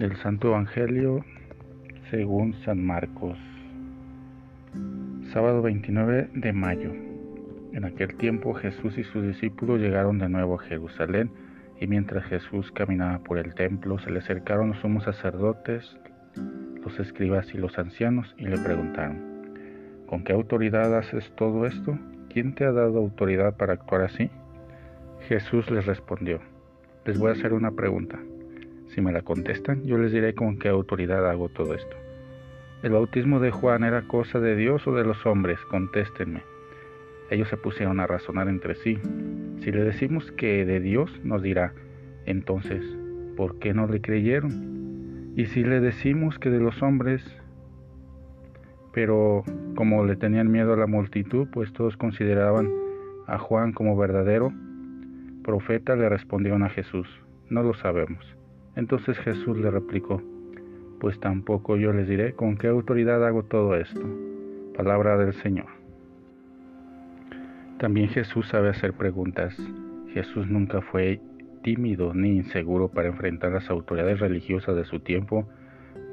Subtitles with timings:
[0.00, 1.26] Del Santo Evangelio
[2.10, 3.36] según San Marcos.
[5.30, 6.90] Sábado 29 de mayo.
[7.74, 11.30] En aquel tiempo Jesús y sus discípulos llegaron de nuevo a Jerusalén
[11.78, 15.94] y mientras Jesús caminaba por el templo se le acercaron los sumos sacerdotes,
[16.82, 19.18] los escribas y los ancianos y le preguntaron,
[20.06, 21.98] ¿con qué autoridad haces todo esto?
[22.30, 24.30] ¿Quién te ha dado autoridad para actuar así?
[25.28, 26.40] Jesús les respondió,
[27.04, 28.18] les voy a hacer una pregunta.
[28.94, 31.96] Si me la contestan, yo les diré con qué autoridad hago todo esto.
[32.82, 35.60] ¿El bautismo de Juan era cosa de Dios o de los hombres?
[35.68, 36.42] Contéstenme.
[37.30, 38.98] Ellos se pusieron a razonar entre sí.
[39.60, 41.72] Si le decimos que de Dios, nos dirá,
[42.26, 42.84] entonces,
[43.36, 45.32] ¿por qué no le creyeron?
[45.36, 47.22] Y si le decimos que de los hombres,
[48.92, 49.44] pero
[49.76, 52.68] como le tenían miedo a la multitud, pues todos consideraban
[53.28, 54.52] a Juan como verdadero
[55.44, 57.08] profeta, le respondieron a Jesús,
[57.48, 58.39] no lo sabemos.
[58.76, 60.22] Entonces Jesús le replicó,
[61.00, 64.00] pues tampoco yo les diré con qué autoridad hago todo esto.
[64.76, 65.66] Palabra del Señor.
[67.78, 69.56] También Jesús sabe hacer preguntas.
[70.12, 71.20] Jesús nunca fue
[71.62, 75.48] tímido ni inseguro para enfrentar las autoridades religiosas de su tiempo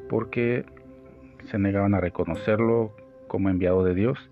[0.09, 0.65] porque
[1.45, 2.93] se negaban a reconocerlo
[3.27, 4.29] como enviado de Dios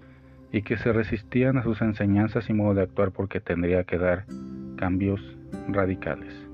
[0.52, 4.26] y que se resistían a sus enseñanzas y modo de actuar porque tendría que dar
[4.78, 5.22] cambios
[5.68, 6.45] radicales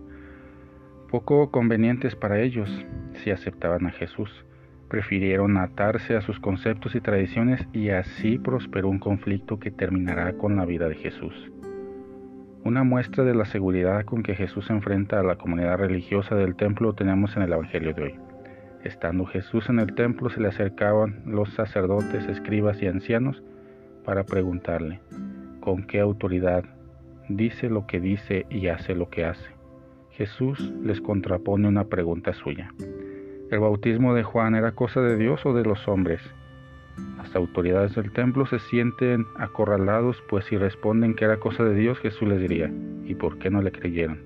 [1.12, 2.70] poco convenientes para ellos
[3.16, 4.45] si aceptaban a Jesús.
[4.88, 10.56] Prefirieron atarse a sus conceptos y tradiciones y así prosperó un conflicto que terminará con
[10.56, 11.52] la vida de Jesús.
[12.64, 16.89] Una muestra de la seguridad con que Jesús enfrenta a la comunidad religiosa del templo
[16.89, 18.16] lo tenemos en el Evangelio de hoy.
[18.86, 23.44] Estando Jesús en el templo se le acercaban los sacerdotes, escribas y ancianos
[24.06, 25.02] para preguntarle,
[25.59, 26.64] ¿con qué autoridad
[27.28, 29.61] dice lo que dice y hace lo que hace?
[30.22, 32.72] Jesús les contrapone una pregunta suya.
[33.50, 36.21] ¿El bautismo de Juan era cosa de Dios o de los hombres?
[37.17, 41.98] Las autoridades del templo se sienten acorralados, pues si responden que era cosa de Dios,
[41.98, 42.71] Jesús les diría,
[43.04, 44.20] ¿y por qué no le creyeron?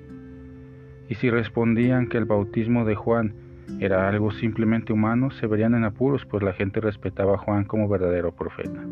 [1.07, 3.33] Y si respondían que el bautismo de Juan
[3.79, 7.87] era algo simplemente humano, se verían en apuros, pues la gente respetaba a Juan como
[7.87, 8.83] verdadero profeta.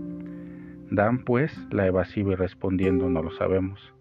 [0.90, 3.94] Dan pues la evasiva y respondiendo no lo sabemos.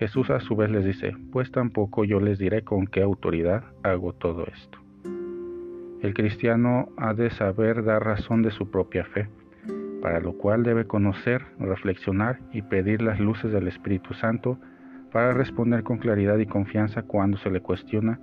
[0.00, 4.14] Jesús a su vez les dice, pues tampoco yo les diré con qué autoridad hago
[4.14, 4.78] todo esto.
[6.00, 9.28] El cristiano ha de saber dar razón de su propia fe,
[10.00, 14.58] para lo cual debe conocer, reflexionar y pedir las luces del Espíritu Santo
[15.12, 18.18] para responder con claridad y confianza cuando se le cuestiona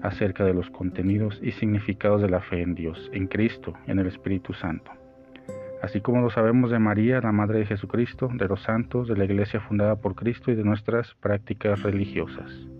[0.00, 4.06] acerca de los contenidos y significados de la fe en Dios, en Cristo, en el
[4.06, 4.90] Espíritu Santo
[5.82, 9.24] así como lo sabemos de María, la Madre de Jesucristo, de los santos, de la
[9.24, 12.77] Iglesia fundada por Cristo y de nuestras prácticas religiosas.